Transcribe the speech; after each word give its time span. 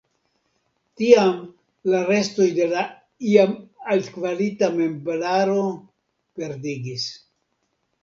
Tiam 1.01 1.35
la 1.95 1.99
restoj 2.07 2.49
de 2.61 2.67
la 2.73 2.87
iam 3.35 3.55
altkvalita 3.99 4.73
meblaro 4.81 5.71
perdiĝis. 5.79 7.11